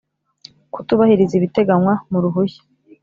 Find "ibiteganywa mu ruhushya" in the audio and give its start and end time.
1.37-2.61